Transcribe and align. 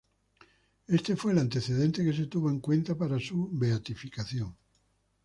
Este 0.87 1.15
fue 1.15 1.31
el 1.33 1.37
antecedente 1.37 2.03
que 2.03 2.11
se 2.11 2.25
tuvo 2.25 2.49
en 2.49 2.59
cuenta 2.59 2.97
para 2.97 3.19
su 3.19 3.49
beatificación. 3.51 4.57